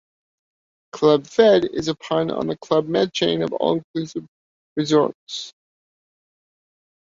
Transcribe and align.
"Club 0.93 1.27
Fed" 1.27 1.63
is 1.63 1.87
a 1.87 1.93
pun 1.93 2.31
on 2.31 2.47
the 2.47 2.57
"Club 2.57 2.87
Med" 2.87 3.13
chain 3.13 3.43
of 3.43 3.53
all-inclusive 3.53 4.25
resorts. 4.75 5.53